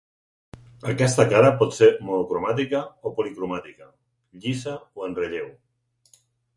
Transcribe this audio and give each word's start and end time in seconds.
Aquesta 0.93 1.25
cara 1.33 1.51
pot 1.59 1.75
ser 1.81 1.91
monocromàtica 2.09 2.81
o 3.09 3.13
policromàtica, 3.21 3.93
llisa 4.43 4.79
o 4.83 5.11
en 5.11 5.19
relleu. 5.25 5.57